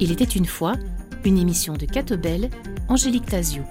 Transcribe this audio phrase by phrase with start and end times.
[0.00, 0.74] Il était une fois
[1.24, 2.50] une émission de Catobel,
[2.88, 3.62] Angélique Tazio.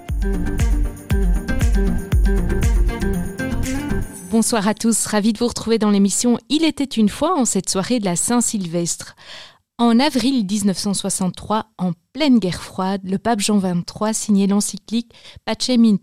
[4.30, 7.70] Bonsoir à tous, ravi de vous retrouver dans l'émission Il était une fois en cette
[7.70, 9.14] soirée de la Saint-Sylvestre.
[9.78, 15.12] En avril 1963, en pleine guerre froide, le pape Jean XXIII signait l'encyclique
[15.44, 15.96] Pacem in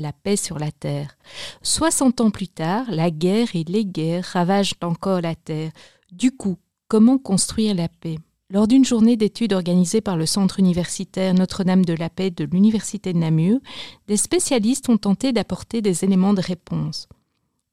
[0.00, 1.16] la paix sur la terre.
[1.62, 5.70] 60 ans plus tard, la guerre et les guerres ravagent encore la terre.
[6.12, 6.56] Du coup,
[6.88, 8.18] comment construire la paix?
[8.50, 13.12] Lors d'une journée d'études organisée par le Centre universitaire Notre-Dame de la Paix de l'Université
[13.12, 13.58] de Namur,
[14.06, 17.08] des spécialistes ont tenté d'apporter des éléments de réponse.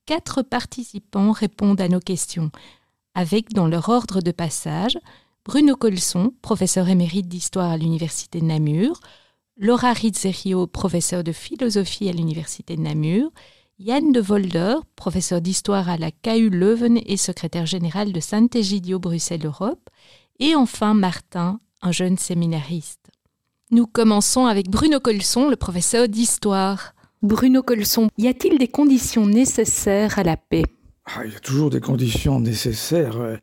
[0.05, 2.51] Quatre participants répondent à nos questions,
[3.13, 4.97] avec dans leur ordre de passage
[5.43, 8.99] Bruno Colson, professeur émérite d'histoire à l'Université de Namur,
[9.63, 13.29] Laura Rizzerio, professeur de philosophie à l'Université de Namur,
[13.77, 19.87] Yann de Volder, professeur d'histoire à la KU Leuven et secrétaire général de Saint-Egidio Bruxelles-Europe,
[20.39, 23.11] et enfin Martin, un jeune séminariste.
[23.69, 26.95] Nous commençons avec Bruno Colson, le professeur d'histoire.
[27.21, 30.63] Bruno Colson, y a-t-il des conditions nécessaires à la paix?
[31.05, 33.37] Ah, Il y a toujours des conditions nécessaires.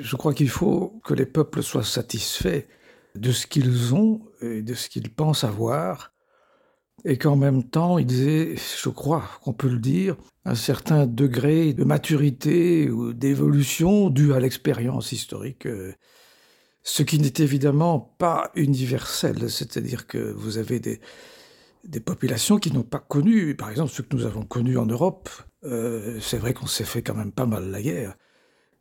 [0.00, 2.64] Je crois qu'il faut que les peuples soient satisfaits
[3.14, 6.12] de ce qu'ils ont de ce qu'ils pensent avoir,
[7.04, 11.72] et qu'en même temps, ils aient, je crois qu'on peut le dire, un certain degré
[11.72, 15.92] de maturité ou d'évolution dû à l'expérience historique euh,
[16.82, 21.00] ce qui n'est évidemment pas universel, c'est-à-dire que vous avez des,
[22.04, 25.28] populations qui n'ont pas connu, par exemple ceux que nous avons connus en Europe,
[25.64, 28.16] euh, c'est vrai qu'on s'est fait quand même pas mal la guerre,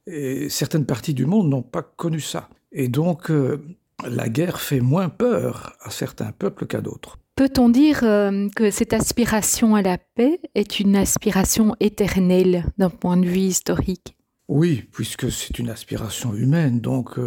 [0.07, 2.49] et certaines parties du monde n'ont pas connu ça.
[2.71, 3.63] Et donc euh,
[4.07, 7.17] la guerre fait moins peur à certains peuples qu'à d'autres.
[7.35, 13.17] Peut-on dire euh, que cette aspiration à la paix est une aspiration éternelle d'un point
[13.17, 14.15] de vue historique?
[14.47, 17.17] Oui, puisque c'est une aspiration humaine, donc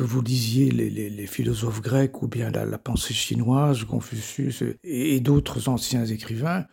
[0.00, 6.06] que vous lisiez les, philosophes grecs ou bien la, pensée chinoise, Confucius et, d'autres anciens
[6.06, 6.64] écrivains,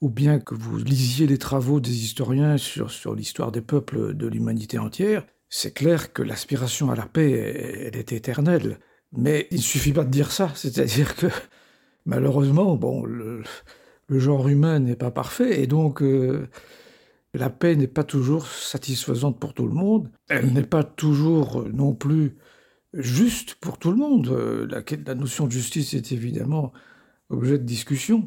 [0.00, 4.26] ou bien que vous lisiez les travaux des historiens sur, sur l'histoire des peuples de
[4.26, 5.24] l'humanité entière,
[5.56, 8.80] c'est clair que l'aspiration à la paix, elle est éternelle.
[9.16, 11.28] Mais il ne suffit pas de dire ça, c'est-à-dire que
[12.06, 13.44] malheureusement, bon, le,
[14.10, 16.48] genre humain n'est pas parfait, et donc euh,
[17.34, 20.10] la paix n'est pas toujours satisfaisante pour tout le monde.
[20.28, 22.34] Elle n'est pas toujours non plus
[22.92, 24.26] juste pour tout le monde.
[24.30, 24.66] Euh,
[25.06, 26.72] la, notion de justice est évidemment
[27.30, 28.26] objet de discussion,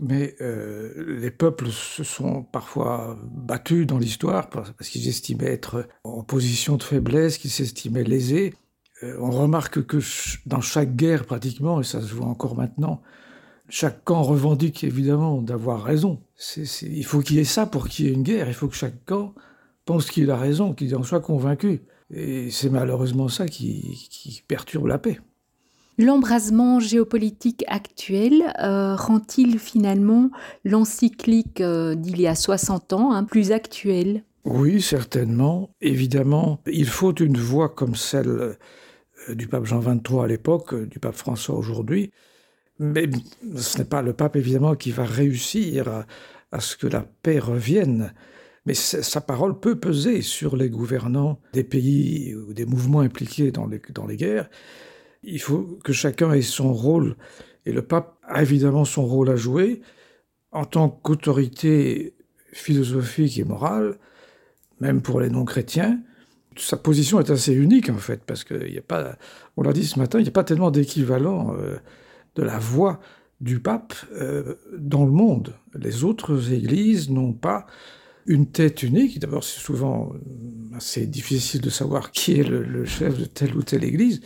[0.00, 6.22] mais euh, les peuples se sont parfois battus dans l'histoire parce qu'ils estimaient être en
[6.22, 8.54] position de faiblesse, qu'ils s'estimaient lésés.
[9.02, 9.98] Euh, on remarque que
[10.46, 13.02] dans chaque guerre pratiquement, et ça se voit encore maintenant,
[13.68, 16.22] chaque camp revendique évidemment d'avoir raison.
[16.56, 18.48] il faut qu'il y ait ça pour qu'il y ait une guerre.
[18.48, 19.34] Il faut que chaque camp
[19.84, 21.82] pense qu'il a raison, qu'il en soit convaincu.
[22.10, 25.20] Et c'est malheureusement ça qui, perturbe la paix.
[25.98, 30.30] L'embrasement géopolitique actuel euh, rend-il finalement
[30.64, 35.70] l'encyclique euh, d'il y a 60 ans hein, plus actuelle Oui, certainement.
[35.80, 41.00] Évidemment, il faut une voix comme celle euh, du pape Jean XXIII à l'époque, du
[41.00, 42.12] pape François aujourd'hui.
[42.78, 43.10] Mais
[43.56, 46.04] ce n'est pas le pape, évidemment, qui va réussir
[46.52, 48.12] à ce que la paix revienne
[48.66, 53.66] mais sa parole peut peser sur les gouvernants des pays ou des mouvements impliqués dans
[53.66, 54.50] les, dans les guerres.
[55.22, 57.16] Il faut que chacun ait son rôle,
[57.66, 59.80] et le pape a évidemment son rôle à jouer
[60.52, 62.14] en tant qu'autorité
[62.52, 63.98] philosophique et morale,
[64.80, 66.00] même pour les non-chrétiens.
[66.56, 69.16] Sa position est assez unique en fait, parce qu'il n'y a pas,
[69.56, 71.76] on l'a dit ce matin, il n'y a pas tellement d'équivalent euh,
[72.34, 73.00] de la voix
[73.40, 75.54] du pape euh, dans le monde.
[75.74, 77.66] Les autres églises n'ont pas
[78.26, 79.20] une tête unique.
[79.20, 83.62] D'abord, c'est souvent euh, assez difficile de savoir qui est le, chef de telle ou
[83.62, 84.20] telle église.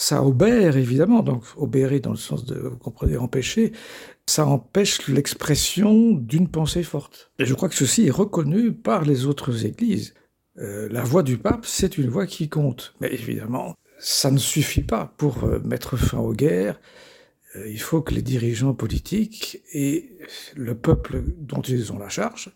[0.00, 3.72] Ça obère, évidemment, donc obérer dans le sens de, vous comprenez, empêcher,
[4.26, 7.32] ça empêche l'expression d'une pensée forte.
[7.38, 10.14] Et je crois que ceci est reconnu par les autres églises.
[10.56, 12.94] Euh, la voix du pape, c'est une voix qui compte.
[13.02, 16.80] Mais évidemment, ça ne suffit pas pour euh, mettre fin aux guerres.
[17.66, 20.16] il faut que les dirigeants politiques et
[20.56, 22.54] le peuple dont ils ont la charge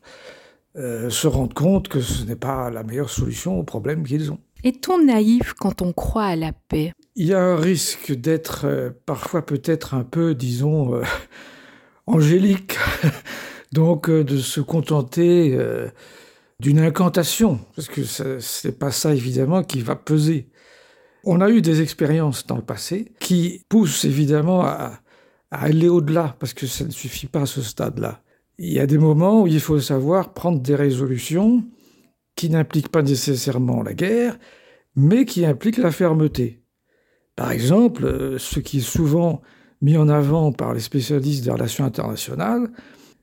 [0.76, 4.40] euh, se rendent compte que ce n'est pas la meilleure solution aux problèmes qu'ils ont.
[4.64, 6.94] Est-on naïf quand on croit à la paix?
[7.16, 11.02] Il y a un risque d'être euh, parfois peut-être un peu, disons, euh,
[12.06, 12.78] angélique,
[13.72, 15.58] donc de se contenter
[16.60, 20.48] d'une incantation, parce que ce n'est pas ça évidemment qui va peser.
[21.24, 25.00] On a eu des expériences dans le passé qui poussent évidemment à
[25.50, 28.22] aller au-delà, parce que ça ne suffit pas à ce stade-là.
[28.58, 31.64] Il y a des moments où il faut savoir prendre des résolutions
[32.36, 34.38] qui n'impliquent pas nécessairement la guerre,
[34.96, 36.62] mais qui impliquent la fermeté.
[37.36, 39.42] Par exemple, euh, ce qui est souvent
[39.80, 42.70] mis en avant par les spécialistes des relations internationales,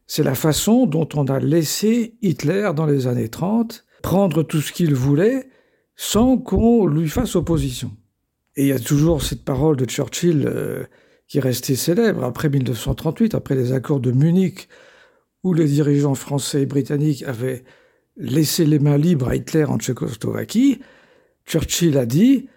[0.07, 4.71] c'est la façon dont on a laissé Hitler dans les années 30 prendre tout ce
[4.71, 5.47] qu'il voulait
[5.95, 7.91] sans qu'on lui fasse opposition.
[8.55, 10.83] Et il y a toujours cette parole de Churchill euh,
[11.27, 14.67] qui est restée célèbre après 1938, après les accords de Munich,
[15.43, 17.63] où les dirigeants français et britanniques avaient
[18.17, 20.79] laissé les mains libres à Hitler en Tchécoslovaquie.
[21.45, 22.47] Churchill a dit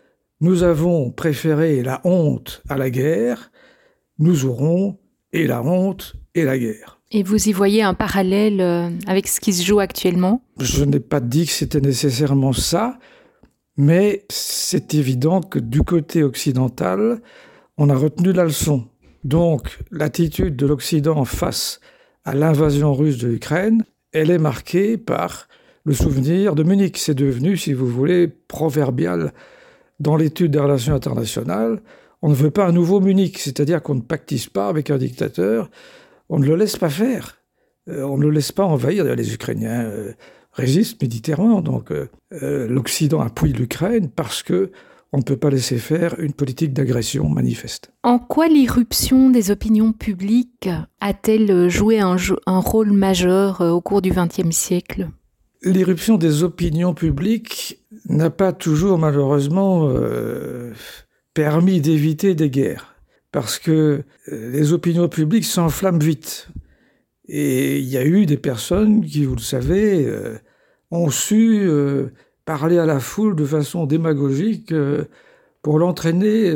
[0.40, 3.50] Nous avons préféré la honte à la guerre,
[4.18, 4.98] nous aurons
[5.32, 7.00] et la honte et la guerre.
[7.10, 10.42] Et vous y voyez un parallèle euh, avec ce qui se joue actuellement?
[10.58, 12.98] Je n'ai pas dit que c'était nécessairement ça,
[13.76, 17.20] mais c'est évident que du côté occidental,
[17.76, 18.88] on a retenu la leçon.
[19.22, 21.80] Donc l'attitude de l'Occident face
[22.24, 25.48] à l'invasion russe de l'Ukraine, elle est marquée par
[25.84, 26.96] le souvenir de Munich.
[26.96, 29.34] C'est devenu, si vous voulez, proverbial
[30.00, 31.82] dans l'étude des relations internationales.
[32.22, 35.68] On ne veut pas un nouveau Munich, c'est-à-dire qu'on ne pactise pas avec un dictateur
[36.28, 37.38] on ne le laisse pas faire.
[37.88, 39.04] Euh, on ne le laisse pas envahir.
[39.04, 40.12] Les Ukrainiens euh,
[40.52, 41.60] résistent militairement.
[41.60, 42.08] Donc euh,
[42.68, 44.70] l'Occident appuie l'Ukraine parce que
[45.14, 47.92] on ne peut pas laisser faire une politique d'agression manifeste.
[48.02, 50.68] En quoi l'irruption des opinions publiques
[51.00, 52.16] a-t-elle joué un,
[52.46, 55.08] rôle majeur au cours du XXe siècle?
[55.62, 59.88] L'irruption des opinions publiques n'a pas toujours malheureusement
[61.34, 62.94] permis d'éviter des guerres
[63.34, 66.48] parce que euh, les opinions publiques s'enflamment vite.
[67.26, 70.38] Et il y a eu des personnes qui, vous le savez, euh,
[70.92, 72.12] ont su euh,
[72.44, 74.72] parler à la foule de façon démagogique
[75.62, 76.52] pour l'entraîner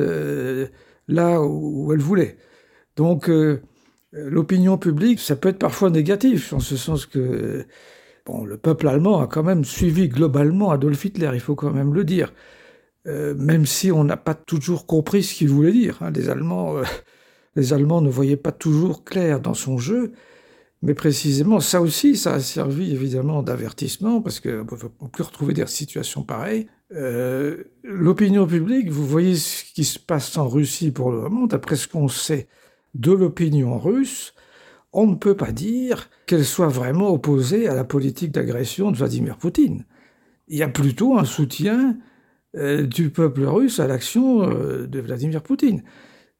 [1.08, 2.37] là où elle voulait.
[2.96, 3.31] Donc
[4.12, 7.64] l'opinion publique, ça peut être parfois négatif, en ce sens que
[8.26, 11.94] bon, le peuple allemand a quand même suivi globalement Adolf Hitler, il faut quand même
[11.94, 12.32] le dire.
[13.08, 15.99] Euh, même si on n'a pas toujours compris ce qu'il voulait dire.
[16.02, 16.11] Hein.
[16.11, 16.82] Les, Allemands, euh,
[17.56, 20.12] les Allemands ne voyaient pas toujours clair dans son jeu,
[20.82, 26.22] mais précisément, ça aussi, ça a servi évidemment d'avertissement, parce qu'on peut retrouver des situations
[26.22, 26.69] pareilles.
[26.94, 31.76] Euh, l'opinion publique, vous voyez ce qui se passe en Russie pour le moment, d'après
[31.76, 32.48] ce qu'on sait
[32.94, 34.34] de l'opinion russe,
[34.92, 39.36] on ne peut pas dire qu'elle soit vraiment opposée à la politique d'agression de Vladimir
[39.36, 39.84] Poutine.
[40.46, 41.98] Il y a plutôt un soutien
[42.56, 45.82] euh, du peuple russe à l'action euh, de Vladimir Poutine.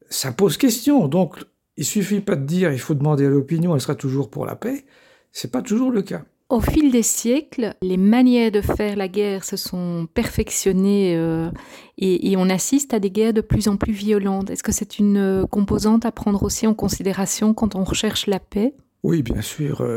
[0.09, 1.07] Ça pose question.
[1.07, 1.37] Donc,
[1.79, 4.57] il suffit pas de dire il faut demander à l'opinion, elle sera toujours pour la
[4.57, 4.83] paix.
[5.31, 6.23] C'est pas toujours le cas.
[6.49, 11.49] Au fil des siècles, les manières de faire la guerre se sont perfectionnées euh,
[11.97, 14.49] et, on assiste à des guerres de plus en plus violentes.
[14.49, 18.73] Est-ce que c'est une composante à prendre aussi en considération quand on recherche la paix?
[19.03, 19.87] Oui, bien sûr.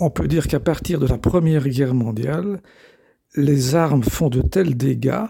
[0.00, 2.62] on peut dire qu'à partir de la Première Guerre mondiale,
[3.34, 5.26] les armes font de tels dégâts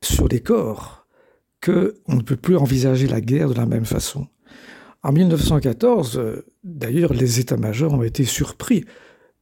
[0.00, 1.06] sur les corps
[1.60, 4.28] que on ne peut plus envisager la guerre de la même façon.
[5.02, 8.84] En 1914, d'ailleurs, les états-majors ont été surpris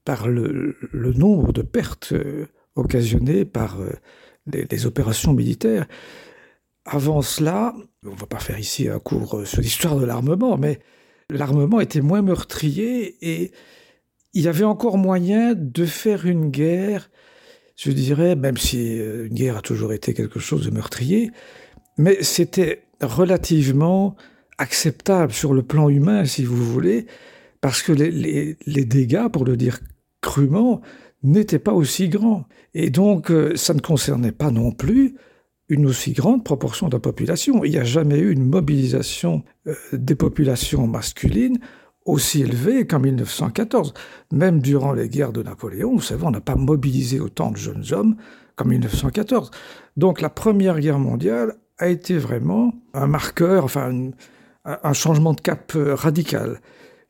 [0.04, 3.90] par le, nombre de pertes euh, occasionnées par euh,
[4.46, 5.86] les, opérations militaires.
[6.86, 7.74] Avant cela,
[8.04, 10.80] on ne va pas faire ici un cours euh, sur l'histoire de l'armement, mais
[11.28, 13.52] l'armement était moins meurtrier et
[14.32, 17.10] il y avait encore moyen de faire une guerre
[17.80, 21.30] je dirais, même si euh, une guerre a toujours été quelque chose de meurtrier,
[21.96, 24.16] mais c'était relativement
[24.60, 27.06] acceptable sur le plan humain, si vous voulez,
[27.60, 29.80] parce que les, dégâts, pour le dire
[30.20, 30.82] crûment,
[31.22, 32.46] n'étaient pas aussi grands.
[32.74, 35.16] Et donc, euh, ça ne concernait pas non plus
[35.68, 37.64] une aussi grande proportion de la population.
[37.64, 41.58] Il n'y a jamais eu une mobilisation euh, des populations masculines
[42.04, 43.94] aussi élevé qu'en 1914.
[44.32, 47.84] Même durant les guerres de Napoléon, vous savez, on n'a pas mobilisé autant de jeunes
[47.92, 48.16] hommes
[48.56, 49.50] qu'en 1914.
[49.96, 54.10] Donc la Première Guerre mondiale a été vraiment un marqueur, enfin
[54.64, 56.60] un, changement de cap euh, radical,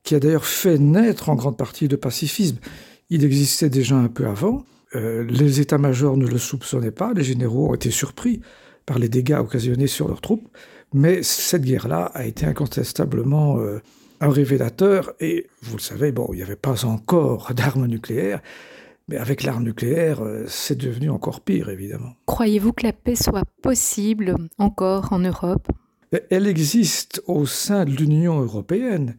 [0.02, 2.58] qui a d'ailleurs fait naître en grande partie le pacifisme.
[3.10, 4.64] Il existait déjà un peu avant.
[4.94, 8.40] Euh, les états-majors ne le soupçonnaient pas, les généraux ont été surpris
[8.86, 10.48] par les dégâts occasionnés sur leurs troupes,
[10.92, 13.80] mais cette guerre-là a été incontestablement euh,
[14.20, 18.40] un révélateur, et vous le savez, bon, il n'y avait pas encore d'armes nucléaires,
[19.08, 22.12] mais avec l'arme nucléaire, c'est devenu encore pire, évidemment.
[22.26, 25.66] Croyez-vous que la paix soit possible encore en Europe?
[26.30, 29.16] Elle existe au sein de l'Union européenne,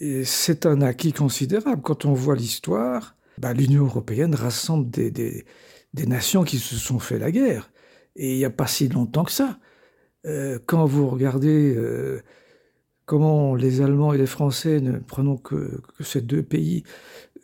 [0.00, 1.82] et c'est un acquis considérable.
[1.82, 7.18] Quand on voit l'histoire, bah, l'Union européenne rassemble des, des, nations qui se sont fait
[7.18, 7.70] la guerre,
[8.16, 9.58] et il n'y a pas si longtemps que ça.
[10.26, 11.74] Euh, quand vous regardez...
[11.74, 12.22] Euh,
[13.06, 16.84] comment les Allemands et les Français, ne prenons que, ces deux pays,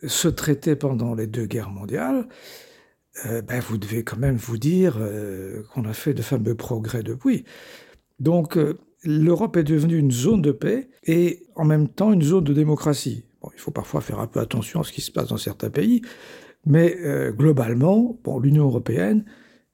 [0.05, 2.29] se traitaient pendant les deux guerres mondiales,
[3.25, 4.97] euh, ben vous devez quand même vous dire
[5.73, 7.43] qu'on a fait de fameux progrès depuis.
[8.19, 12.43] Donc euh, l'Europe est devenue une zone de paix et en même temps une zone
[12.43, 13.23] de démocratie.
[13.41, 15.69] Bon, il faut parfois faire un peu attention à ce qui se passe dans certains
[15.69, 16.01] pays,
[16.65, 16.97] mais
[17.37, 19.23] globalement, bon, l'Union européenne,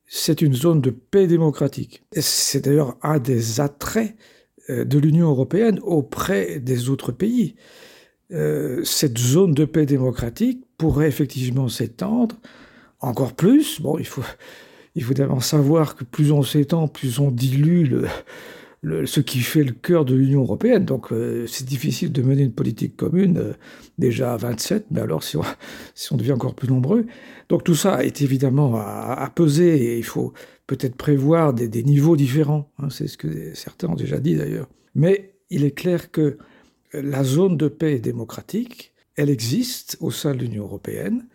[0.06, 2.04] c'est une zone de paix démocratique.
[2.12, 4.16] C'est d'ailleurs un des attraits
[4.68, 7.56] de l'Union européenne auprès des autres pays.
[8.30, 12.36] cette zone de paix démocratique pourrait effectivement s'étendre
[13.00, 13.82] encore plus.
[13.82, 14.24] Bon, il faut,
[14.96, 18.06] il faut d'abord savoir que plus on s'étend, plus on dilue
[19.06, 20.86] ce qui fait le cœur de l'Union européenne.
[20.86, 23.54] Donc euh, c'est difficile de mener une politique commune euh,
[23.98, 25.24] déjà à 27, mais alors
[25.96, 27.06] si on, devient encore plus nombreux.
[27.50, 30.34] Donc tout ça est évidemment à, peser et il faut
[30.68, 32.72] peut-être prévoir des, des, niveaux différents.
[32.80, 34.68] Hein, c'est ce que certains ont déjà dit d'ailleurs.
[34.96, 36.38] Mais il est clair que
[36.94, 41.26] la zone de paix démocratique, elle existe au sein de l'Union européenne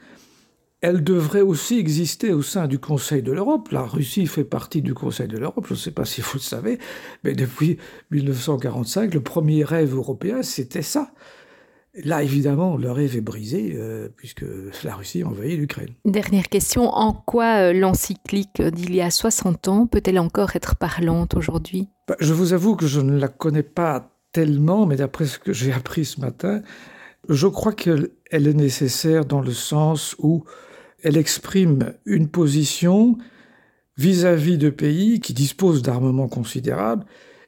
[0.80, 3.70] elle devrait aussi exister au sein du Conseil de l'Europe.
[3.72, 6.40] La Russie fait partie du Conseil de l'Europe, je ne sais pas si vous le
[6.40, 6.78] savez,
[7.24, 7.78] mais depuis
[8.10, 11.10] 1945, le premier rêve européen, c'était ça.
[12.04, 14.44] Là, évidemment, le rêve est brisé euh, puisque
[14.84, 15.94] la Russie envahit l'Ukraine.
[16.04, 21.34] Dernière question, en quoi euh, l'encyclique d'il y a 60 ans peut-elle encore être parlante
[21.34, 21.88] aujourd'hui?
[22.06, 25.52] Bah, Je vous avoue que je ne la connais pas tellement, mais d'après ce que
[25.52, 26.62] j'ai appris ce matin,
[27.28, 30.44] je crois qu'elle est nécessaire dans le sens où
[31.02, 33.18] elle exprime une position
[33.96, 37.04] vis-à-vis de pays qui disposent d'armements considérables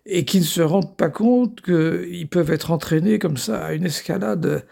[0.07, 3.85] et qui ne se rendent pas compte qu'ils peuvent être entraînés comme ça à une
[3.85, 4.65] escalade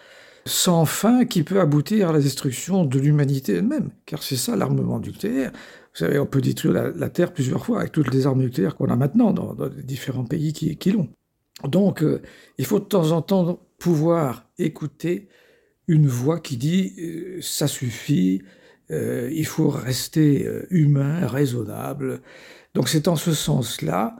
[0.44, 3.90] sans fin qui peut aboutir à la destruction de l'humanité elle-même.
[4.06, 5.52] Car c'est ça l'armement nucléaire.
[5.52, 8.88] Vous savez, on peut détruire la, Terre plusieurs fois avec toutes les armes nucléaires qu'on
[8.88, 11.08] a maintenant dans, les différents pays qui, l'ont.
[11.64, 12.22] Donc, euh,
[12.56, 15.28] il faut de temps en temps pouvoir écouter
[15.86, 18.42] une voix qui dit euh, ça suffit,
[18.90, 22.22] euh, il faut rester euh, humain, raisonnable.
[22.74, 24.16] Donc c'est en ce sens-là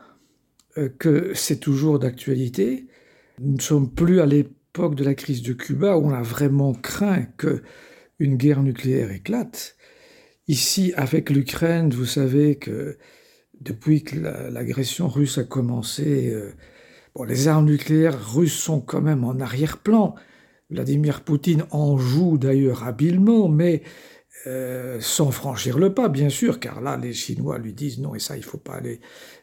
[0.77, 2.87] euh, que c'est toujours d'actualité.
[3.41, 6.75] Nous ne sommes plus à l'époque de la crise de Cuba où on a vraiment
[6.75, 7.63] craint que
[8.19, 9.77] une guerre nucléaire éclate.
[10.49, 12.99] Ici, avec l'Ukraine, vous savez que
[13.61, 14.17] depuis que
[14.51, 16.35] l'agression russe a commencé,
[17.15, 20.15] bon, les armes nucléaires russes sont quand même en arrière-plan.
[20.71, 23.83] Vladimir Poutine en joue d'ailleurs habilement, mais
[24.47, 28.21] euh, sans franchir le pas, bien sûr, car là, les Chinois lui disent non, et
[28.21, 29.01] ça, il ne faut pas aller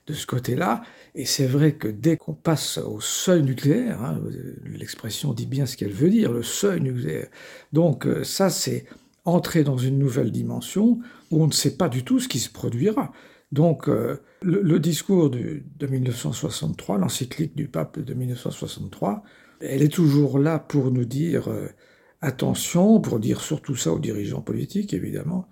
[0.08, 0.84] de ce côté-là.
[1.16, 4.22] Et c'est vrai que dès qu'on passe au seuil nucléaire, hein,
[4.66, 7.28] l'expression dit bien ce qu'elle veut dire, le seuil nucléaire.
[7.74, 8.86] Donc euh, ça, c'est
[9.26, 11.00] entrer dans une nouvelle dimension
[11.30, 13.12] où on ne sait pas du tout ce qui se produira.
[13.52, 19.24] Donc euh, le, discours de 1963, l'encyclique du pape de 1963,
[19.60, 21.50] elle est toujours là pour nous dire
[22.26, 25.48] attention, pour dire surtout ça aux dirigeants politiques, évidemment,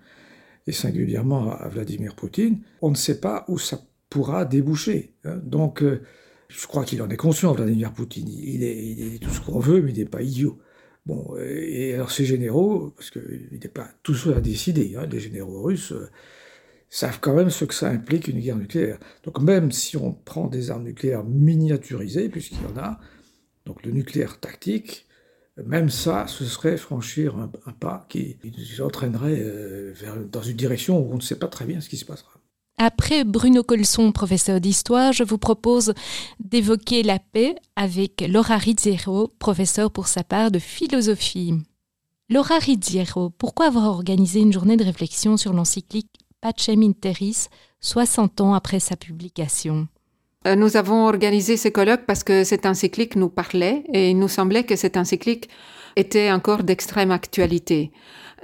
[0.66, 5.14] et singulièrement à Vladimir Poutine, on ne sait pas où ça pourra déboucher.
[5.24, 5.40] Hein.
[5.44, 6.02] Donc, euh,
[6.48, 8.28] je crois qu'il en est conscient, Vladimir Poutine.
[8.28, 10.58] Il est, tout ce qu'on veut, mais il n'est pas idiot.
[11.06, 15.20] Bon, et alors ces généraux, parce qu'il n'est pas tout seul à décider, hein, les
[15.20, 16.08] généraux russes euh,
[16.88, 18.98] savent quand même ce que ça implique une guerre nucléaire.
[19.24, 23.00] Donc même si on prend des armes nucléaires miniaturisées, puisqu'il y en a,
[23.66, 25.03] donc le nucléaire tactique,
[25.62, 29.94] même ça, ce serait franchir un, pas qui nous entraînerait euh,
[30.30, 32.30] dans une direction où on ne sait pas très bien ce qui se passera.
[32.76, 35.94] Après Bruno Colson, professeur d'histoire, je vous propose
[36.40, 41.54] d'évoquer la paix avec Laura Rizziero, professeur pour sa part de philosophie.
[42.28, 47.46] Laura Rizziero, pourquoi avoir organisé une journée de réflexion sur l'encyclique Pacem in Terris
[47.80, 49.86] 60 ans après sa publication?
[50.46, 54.64] Nous avons organisé ce colloque parce que cet encyclique nous parlait et il nous semblait
[54.64, 55.48] que cet encyclique
[55.96, 57.92] était encore d'extrême actualité.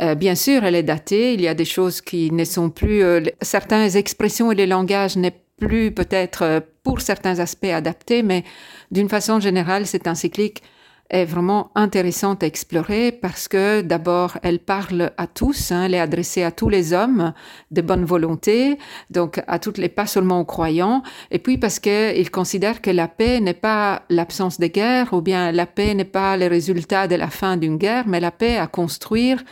[0.00, 3.02] Euh, bien sûr, elle est datée, il y a des choses qui ne sont plus,
[3.02, 8.44] euh, certaines expressions et les langages n'est plus peut-être pour certains aspects adaptés, mais
[8.90, 10.62] d'une façon générale, cet encyclique
[11.10, 16.00] est vraiment intéressante à explorer parce que d'abord, elle parle à tous, hein, elle est
[16.00, 17.34] adressée à tous les hommes
[17.70, 18.78] de bonne volonté,
[19.10, 23.08] donc à toutes les, pas seulement aux croyants, et puis parce qu'il considère que la
[23.08, 27.16] paix n'est pas l'absence de guerre, ou bien la paix n'est pas le résultat de
[27.16, 29.42] la fin d'une guerre, mais la paix à construire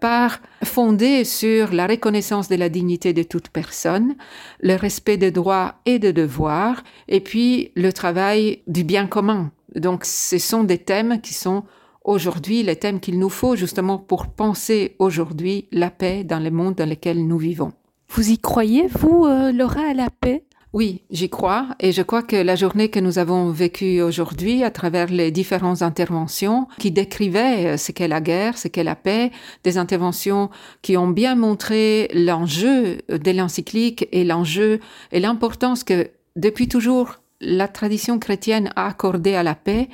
[0.00, 4.14] par fondée sur la reconnaissance de la dignité de toute personne,
[4.60, 10.04] le respect des droits et des devoirs, et puis le travail du bien commun, donc
[10.04, 11.64] ce sont des thèmes qui sont
[12.04, 16.74] aujourd'hui les thèmes qu'il nous faut justement pour penser aujourd'hui la paix dans le monde
[16.74, 17.72] dans lequel nous vivons.
[18.08, 20.44] Vous y croyez, vous, euh, Laura, à la paix?
[20.72, 24.70] Oui, j'y crois et je crois que la journée que nous avons vécue aujourd'hui à
[24.70, 29.32] travers les différentes interventions qui décrivaient euh, ce qu'est la guerre, ce qu'est la paix,
[29.64, 30.48] des interventions
[30.80, 34.78] qui ont bien montré l'enjeu de l'encyclique et l'enjeu
[35.10, 39.88] et l'importance que depuis toujours la tradition chrétienne a accordé à la paix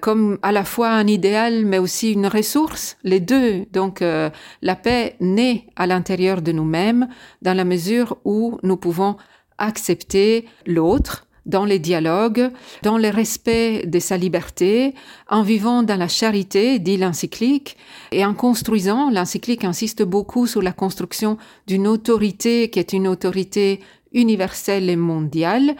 [0.00, 3.66] comme à la fois un idéal mais aussi une ressource, les deux.
[3.72, 4.30] Donc euh,
[4.62, 7.08] la paix naît à l'intérieur de nous-mêmes
[7.42, 9.16] dans la mesure où nous pouvons
[9.58, 12.50] accepter l'autre dans les dialogues,
[12.82, 14.94] dans le respect de sa liberté,
[15.30, 17.78] en vivant dans la charité, dit l'encyclique,
[18.12, 23.80] et en construisant, l'encyclique insiste beaucoup sur la construction d'une autorité qui est une autorité
[24.12, 25.74] universelle et mondiale,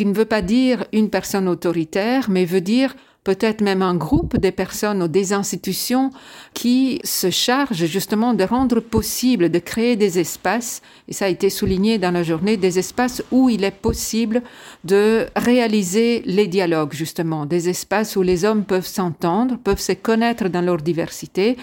[0.00, 4.38] qui ne veut pas dire une personne autoritaire, mais veut dire peut-être même un groupe
[4.38, 6.08] de personnes ou des institutions
[6.54, 11.50] qui se chargent justement de rendre possible de créer des espaces, et ça a été
[11.50, 14.40] souligné dans la journée, des espaces où il est possible
[14.84, 20.48] de réaliser les dialogues, justement, des espaces où les hommes peuvent s'entendre, peuvent se connaître
[20.48, 21.58] dans leur diversité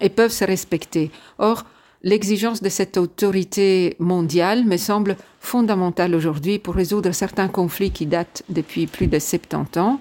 [0.00, 1.10] et peuvent se respecter.
[1.38, 1.64] Or,
[2.04, 8.44] l'exigence de cette autorité mondiale me semble fondamentale aujourd'hui pour résoudre certains conflits qui datent
[8.48, 10.00] depuis plus de 70 ans.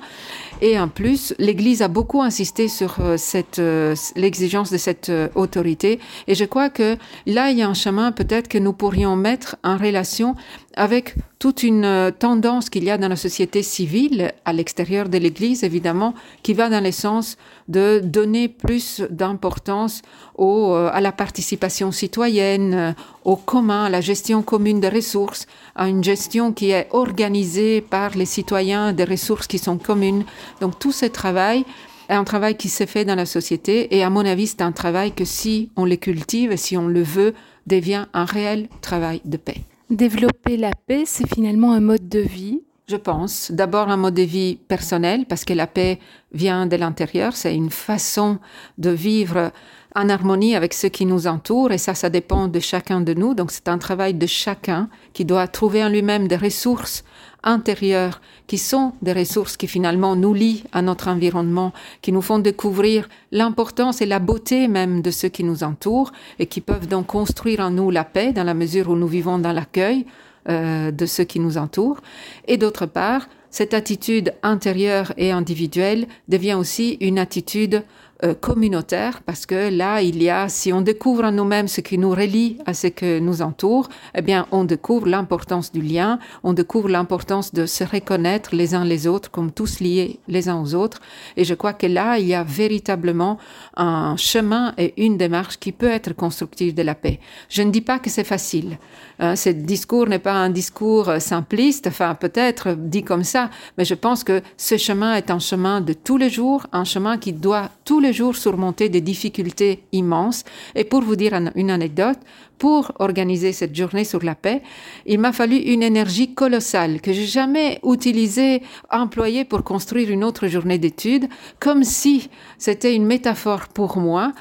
[0.61, 5.27] Et en plus, l'Église a beaucoup insisté sur euh, cette euh, l'exigence de cette euh,
[5.33, 5.99] autorité.
[6.27, 9.55] Et je crois que là, il y a un chemin peut-être que nous pourrions mettre
[9.63, 10.35] en relation
[10.77, 15.63] avec toute une tendance qu'il y a dans la société civile, à l'extérieur de l'Église
[15.63, 20.01] évidemment, qui va dans le sens de donner plus d'importance
[20.37, 26.53] à la participation citoyenne, au commun, à la gestion commune des ressources, à une gestion
[26.53, 30.23] qui est organisée par les citoyens des ressources qui sont communes.
[30.59, 31.65] Donc tout ce travail
[32.09, 34.71] est un travail qui s'est fait dans la société et à mon avis c'est un
[34.71, 37.33] travail que si on le cultive et si on le veut
[37.67, 39.61] devient un réel travail de paix.
[39.89, 42.61] Développer la paix, c'est finalement un mode de vie
[42.91, 43.51] je pense.
[43.51, 45.99] D'abord un mode de vie personnel, parce que la paix
[46.33, 48.37] vient de l'intérieur, c'est une façon
[48.77, 49.51] de vivre
[49.95, 53.33] en harmonie avec ce qui nous entoure, et ça, ça dépend de chacun de nous.
[53.33, 57.03] Donc c'est un travail de chacun qui doit trouver en lui-même des ressources
[57.43, 62.39] intérieures qui sont des ressources qui finalement nous lient à notre environnement, qui nous font
[62.39, 67.07] découvrir l'importance et la beauté même de ce qui nous entoure et qui peuvent donc
[67.07, 70.05] construire en nous la paix dans la mesure où nous vivons dans l'accueil
[70.49, 72.01] euh, de ce qui nous entoure.
[72.47, 77.83] Et d'autre part, cette attitude intérieure et individuelle devient aussi une attitude
[78.23, 81.97] euh, communautaire parce que là, il y a, si on découvre en nous-mêmes ce qui
[81.97, 86.53] nous relie à ce que nous entoure, eh bien, on découvre l'importance du lien, on
[86.53, 90.75] découvre l'importance de se reconnaître les uns les autres comme tous liés les uns aux
[90.75, 90.99] autres.
[91.37, 93.37] Et je crois que là, il y a véritablement
[93.75, 97.19] un chemin et une démarche qui peut être constructive de la paix.
[97.49, 98.77] Je ne dis pas que c'est facile.
[99.19, 103.85] Hein, ce discours n'est pas un discours euh, simpliste, enfin, peut-être dit comme ça, mais
[103.85, 107.33] je pense que ce chemin est un chemin de tous les jours, un chemin qui
[107.33, 110.43] doit tous les jours surmonter des difficultés immenses.
[110.75, 112.19] Et pour vous dire une anecdote,
[112.61, 114.61] pour organiser cette journée sur la paix,
[115.07, 120.45] il m'a fallu une énergie colossale que j'ai jamais utilisée, employée pour construire une autre
[120.47, 121.27] journée d'études,
[121.59, 124.33] comme si c'était une métaphore pour moi.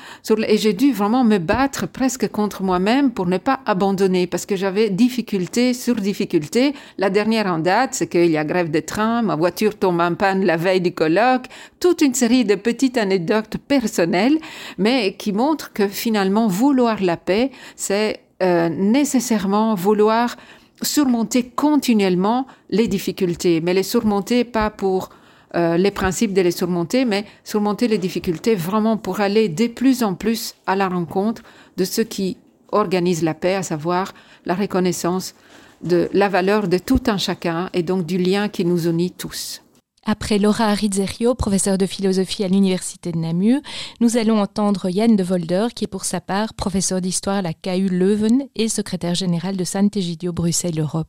[0.46, 4.54] Et j'ai dû vraiment me battre presque contre moi-même pour ne pas abandonner parce que
[4.54, 6.74] j'avais difficulté sur difficulté.
[6.98, 10.14] La dernière en date, c'est qu'il y a grève de train, ma voiture tombe en
[10.14, 11.46] panne la veille du colloque,
[11.80, 14.36] toute une série de petites anecdotes personnelles,
[14.76, 18.09] mais qui montrent que finalement vouloir la paix, c'est
[18.42, 20.36] euh, nécessairement vouloir
[20.82, 25.10] surmonter continuellement les difficultés, mais les surmonter pas pour
[25.54, 30.02] euh, les principes de les surmonter, mais surmonter les difficultés vraiment pour aller de plus
[30.02, 31.42] en plus à la rencontre
[31.76, 32.36] de ce qui
[32.72, 34.14] organise la paix, à savoir
[34.46, 35.34] la reconnaissance
[35.82, 39.62] de la valeur de tout un chacun et donc du lien qui nous unit tous.
[40.06, 43.60] Après Laura Arizzerio, professeure de philosophie à l'Université de Namur,
[44.00, 47.52] nous allons entendre Yann de Volder, qui est pour sa part professeur d'histoire à la
[47.52, 51.08] KU Leuven et secrétaire général de Saint-Egidio Bruxelles-Europe.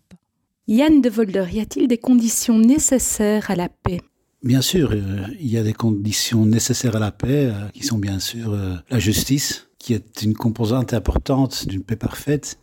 [0.67, 4.01] Yann de Volder, y a-t-il des conditions nécessaires à la paix?
[4.43, 7.97] Bien sûr, euh, il y a des conditions nécessaires à la paix, euh, qui sont
[7.97, 12.59] bien sûr euh, la justice, qui est une composante importante d'une paix parfaite.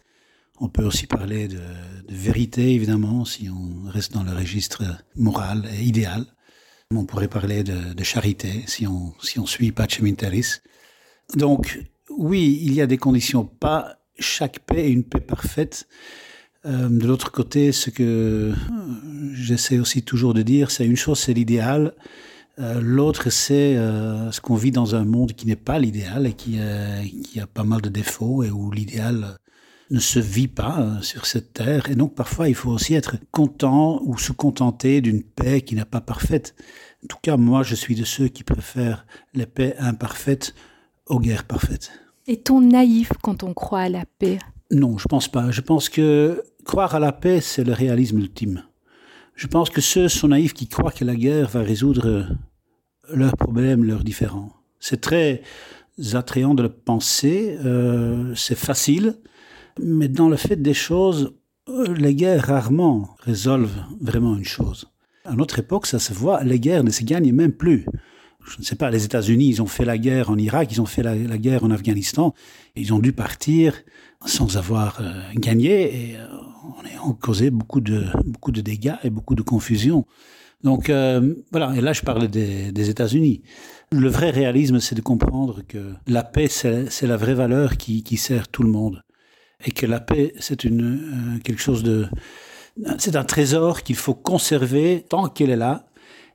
[0.61, 1.61] On peut aussi parler de,
[2.09, 4.83] vérité, évidemment, si on reste dans le registre
[5.14, 6.25] moral et idéal.
[6.94, 10.61] On pourrait parler de, charité, si on, si on suit Pacem Interis.
[11.37, 11.79] Donc,
[12.11, 13.44] oui, il y a des conditions.
[13.44, 15.87] Pas chaque paix est une paix parfaite.
[16.64, 18.55] Euh, de l'autre côté, ce que
[19.35, 21.94] j'essaie aussi toujours de dire, c'est une chose, c'est l'idéal.
[22.59, 26.33] Euh, L'autre, c'est euh, ce qu'on vit dans un monde qui n'est pas l'idéal et
[26.33, 29.38] qui, euh, qui, a pas mal de défauts et où l'idéal
[29.90, 31.90] ne se vit pas hein, sur cette terre.
[31.90, 35.85] Et donc parfois, il faut aussi être content ou se contenter d'une paix qui n'est
[35.85, 36.55] pas parfaite.
[37.05, 40.55] En tout cas, moi, je suis de ceux qui préfèrent les paix imparfaites
[41.07, 41.90] aux guerres parfaites.
[42.27, 44.38] Est-on naïf quand on croit à la paix?
[44.70, 45.51] Non, je pense pas.
[45.51, 48.64] Je pense que croire à la paix, c'est le réalisme ultime.
[49.35, 52.27] Je pense que ceux sont naïfs qui croient que la guerre va résoudre
[53.11, 54.53] leurs problèmes, leurs différends.
[54.81, 55.42] C'est très
[56.12, 59.16] attrayant de le penser, euh, c'est facile,
[59.82, 61.34] mais dans le fait des choses,
[61.68, 64.90] euh, les guerres rarement résolvent vraiment une chose.
[65.24, 67.86] À notre époque, ça se voit, les guerres ne se gagnent même plus.
[68.46, 70.86] Je ne sais pas, les États-Unis, ils ont fait la guerre en Irak, ils ont
[70.86, 72.34] fait la, guerre en Afghanistan,
[72.76, 73.74] ils ont dû partir
[74.24, 76.16] sans avoir euh, gagné et
[76.64, 80.06] on a causé beaucoup de, beaucoup de dégâts et beaucoup de confusion.
[80.64, 80.90] Donc
[81.52, 83.42] voilà, et là je parle des États-Unis.
[83.90, 88.48] Le vrai réalisme, c'est de comprendre que la paix, c'est la vraie valeur qui, sert
[88.48, 89.02] tout le monde.
[89.64, 92.07] Et que la paix, c'est une, euh, quelque chose de...
[92.99, 95.87] C'est un trésor qu'il faut conserver tant qu'elle est là.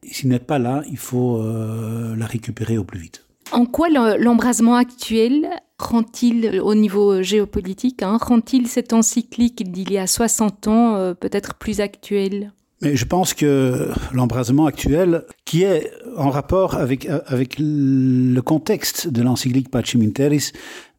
[0.04, 3.26] S'il n'est pas là, il faut euh, la récupérer au plus vite.
[3.52, 10.08] En quoi l'embrasement actuel rend-il, au niveau géopolitique, hein, rend-il cette encyclique d'il y a
[10.08, 12.52] 60 ans euh, peut-être plus actuelle
[12.84, 19.22] mais je pense que l'embrasement actuel, qui est en rapport avec, avec le contexte de
[19.22, 20.12] l'encyclique Pacem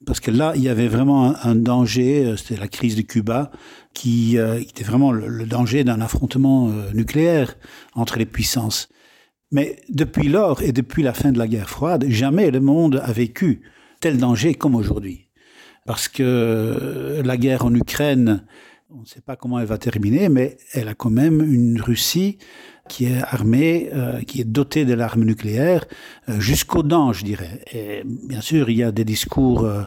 [0.06, 3.50] parce que là, il y avait vraiment un, danger, euh, c'était la crise de Cuba,
[3.94, 7.56] qui, euh, était vraiment le, danger d'un affrontement euh, nucléaire
[7.94, 8.88] entre les puissances.
[9.50, 13.12] Mais depuis lors et depuis la fin de la guerre froide, jamais le monde a
[13.12, 13.62] vécu
[14.00, 15.28] tel danger comme aujourd'hui.
[15.86, 18.44] Parce que la guerre en Ukraine
[18.90, 22.38] on ne sait pas comment elle va terminer, mais elle a quand même une Russie
[22.88, 25.86] qui est armée, euh, qui est dotée de l'arme nucléaire
[26.28, 27.64] euh, jusqu'aux dents, je dirais.
[28.04, 29.84] Bien sûr, il y a des discours euh,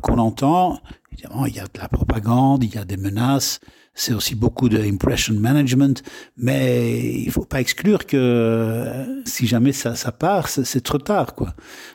[0.00, 0.80] qu'on entend.
[1.12, 3.60] Évidemment, il y a de la propagande, il y a des menaces.
[3.94, 6.02] C'est aussi beaucoup de impression management,
[6.36, 11.54] mais il faut pas exclure que si jamais ça, ça part, c'est trop tard, quoi.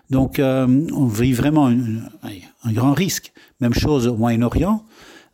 [0.09, 3.31] Donc, on vit vraiment un grand risque.
[3.59, 4.83] Même chose au Moyen-Orient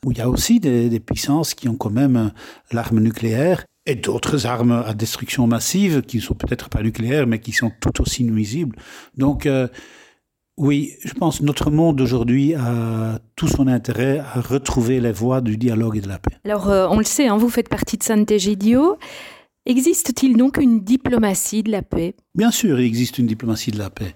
[0.06, 2.30] où il y a aussi des, puissances qui ont quand même euh,
[2.72, 7.40] l'arme nucléaire et d'autres armes à destruction massive qui ne sont peut-être pas nucléaires, mais
[7.40, 8.76] qui sont tout aussi nuisibles.
[9.16, 9.68] Donc, euh,
[10.58, 15.40] oui, je pense que notre monde aujourd'hui a tout son intérêt à retrouver les voies
[15.40, 16.36] du dialogue et de la paix.
[16.44, 18.98] Alors, euh, on le sait, hein, vous faites partie de Sant'Egidio.
[19.66, 22.16] Existe-t-il donc une diplomatie de la paix?
[22.36, 24.16] Bien sûr, il existe une diplomatie de la paix.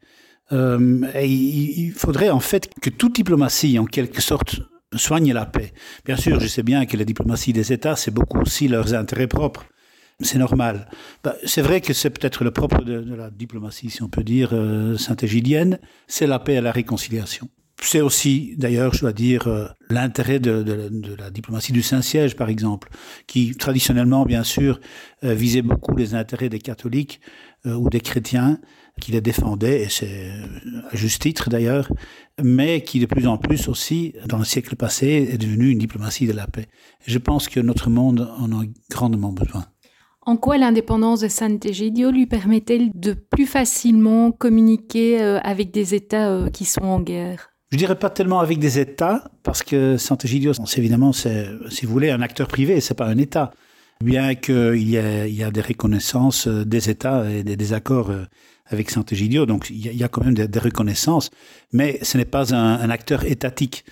[0.51, 4.61] et il faudrait en fait que toute diplomatie, en quelque sorte,
[4.95, 5.73] soigne la paix.
[6.06, 9.27] Bien sûr, je sais bien que la diplomatie des États, c'est beaucoup aussi leurs intérêts
[9.27, 9.65] propres.
[10.23, 10.88] C'est normal.
[11.23, 14.49] Bah, c'est vrai que c'est peut-être le propre de, la diplomatie, si on peut dire,
[14.54, 17.49] euh, saint-égidienne, c'est la paix et la réconciliation.
[17.82, 20.63] C'est aussi, d'ailleurs, je dois dire, euh, l'intérêt de,
[21.17, 22.89] la diplomatie du Saint-Siège, par exemple,
[23.25, 24.80] qui traditionnellement, bien sûr,
[25.23, 27.19] euh, visait beaucoup les intérêts des catholiques
[27.63, 28.60] ou des chrétiens,
[28.99, 30.32] qui les défendait, et c'est
[30.91, 31.91] à juste titre d'ailleurs,
[32.41, 36.27] mais qui de plus en plus aussi, dans le siècle passé, est devenue une diplomatie
[36.27, 36.67] de la paix.
[37.06, 39.65] Je pense que notre monde en a grandement besoin.
[40.23, 46.30] En quoi l'indépendance de Sant'Egidio lui permet-elle de plus facilement communiquer euh, avec des États
[46.30, 47.49] euh, qui sont en guerre?
[47.71, 52.12] Je dirais pas tellement avec des États, parce que Sant'Egidio, évidemment, c'est, si vous voulez,
[52.12, 53.51] un acteur privé, c'est pas un État.
[54.03, 58.11] Bien qu'il y, a des reconnaissances euh, des États et des, accords
[58.65, 61.29] avec Sant'Egidio, donc il y, a quand même des, reconnaissances,
[61.71, 63.85] mais ce n'est pas un, acteur étatique.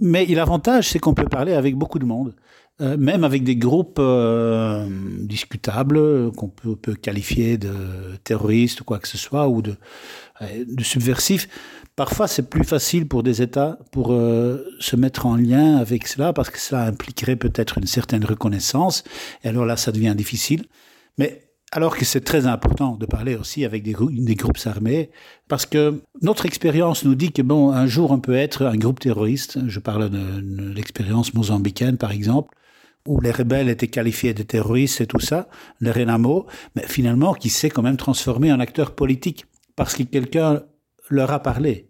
[0.00, 2.34] Mais l'avantage, c'est qu'on peut parler avec beaucoup de monde,
[2.82, 4.88] euh, même avec des groupes euh,
[5.20, 7.72] discutables, qu'on peut, qualifier de
[8.24, 9.76] terroristes ou quoi que ce soit, ou de,
[10.40, 11.48] euh, subversifs.
[11.94, 16.48] Parfois, c'est plus facile pour des États pour se mettre en lien avec cela, parce
[16.48, 19.04] que cela impliquerait peut-être une certaine reconnaissance,
[19.44, 20.64] et alors là, ça devient difficile.
[21.18, 25.10] Mais alors que c'est très important de parler aussi avec des, des, groupes armés,
[25.48, 29.00] parce que notre expérience nous dit que bon, un jour on peut être un groupe
[29.00, 29.58] terroriste.
[29.66, 32.54] Je parle de, l'expérience mozambicaine par exemple,
[33.06, 35.48] où les rebelles étaient qualifiés de terroristes et tout ça,
[35.80, 40.62] le Renamo, mais finalement qui s'est quand même transformé en acteur politique parce que quelqu'un
[41.10, 41.88] leur a parlé.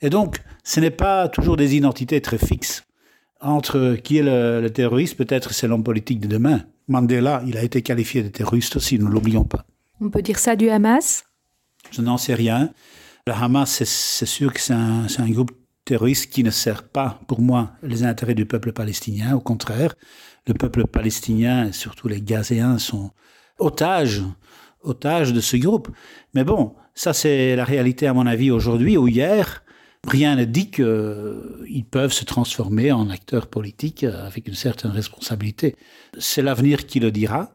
[0.00, 2.84] Et donc, ce n'est pas toujours des identités très fixes.
[3.40, 7.62] Entre qui est le, le terroriste, peut-être c'est l'homme politique de demain, Mandela, il a
[7.62, 9.64] été qualifié de terroriste aussi, ne l'oublions pas.
[10.00, 11.24] On peut dire ça du Hamas?
[11.90, 12.70] Je n'en sais rien.
[13.26, 15.52] Le Hamas, c'est sûr que c'est un, un, groupe
[15.84, 19.34] terroriste qui ne sert pas, pour moi, les intérêts du peuple palestinien.
[19.36, 19.94] Au contraire,
[20.46, 23.10] le peuple palestinien, et surtout les Gazéens, sont
[23.58, 24.22] otages,
[24.82, 25.88] otages de ce groupe.
[26.34, 29.62] Mais bon, ça c'est la réalité à mon avis aujourd'hui ou hier.
[30.06, 35.76] rien ne dit qu'ils peuvent se transformer en acteurs politiques avec une certaine responsabilité.
[36.18, 37.52] C'est l'avenir qui le dira,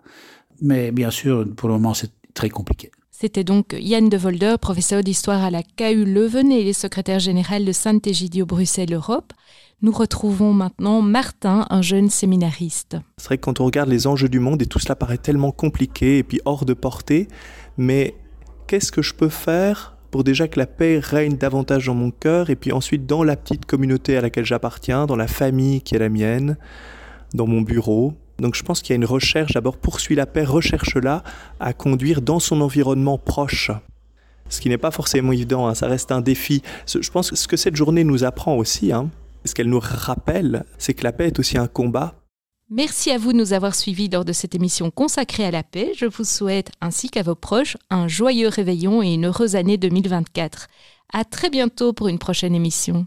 [0.62, 2.91] mais bien sûr, pour le moment, c'est très compliqué.
[3.19, 7.71] C'était donc Yann de Volder, professeur d'histoire à la KU Leuven et secrétaire général de
[7.71, 9.34] Saint-Égidio Bruxelles Europe.
[9.82, 12.95] Nous retrouvons maintenant Martin, un jeune séminariste.
[13.17, 15.51] C'est vrai que quand on regarde les enjeux du monde et tout cela paraît tellement
[15.51, 17.27] compliqué et puis hors de portée,
[17.75, 18.13] mais
[18.67, 22.51] qu'est-ce que je peux faire pour déjà que la paix règne davantage dans mon cœur
[22.51, 25.99] et puis ensuite dans la petite communauté à laquelle j'appartiens, dans la famille qui est
[25.99, 26.56] la mienne,
[27.34, 28.13] dans mon bureau.
[28.39, 31.23] Donc je pense qu'il y a une recherche, d'abord poursuit la paix, recherche-la
[31.60, 33.71] à conduire dans son environnement proche.
[34.50, 36.62] Ce qui n'est pas forcément évident, hein, ça reste un défi.
[36.88, 39.10] Je pense que ce que cette journée nous apprend aussi, hein,
[39.43, 42.15] ce qu'elle nous rappelle, c'est que la paix est aussi un combat
[42.69, 45.93] Merci à vous de nous avoir suivis lors de cette émission consacrée à la paix.
[45.95, 50.67] Je vous souhaite, ainsi qu'à vos proches, un joyeux réveillon et une heureuse année 2024.
[51.13, 53.06] À très bientôt pour une prochaine émission.